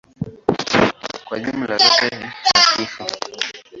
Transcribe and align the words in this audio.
Kwa 1.25 1.39
jumla 1.39 1.77
zote 1.77 2.15
ni 2.19 2.25
hafifu. 2.53 3.03